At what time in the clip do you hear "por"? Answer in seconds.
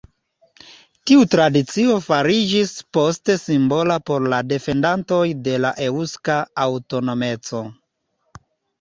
4.09-4.27